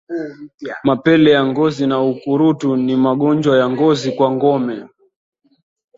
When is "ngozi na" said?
1.49-1.97